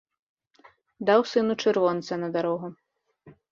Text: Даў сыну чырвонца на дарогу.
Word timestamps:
Даў 1.09 1.21
сыну 1.33 1.53
чырвонца 1.65 2.13
на 2.25 2.33
дарогу. 2.39 2.67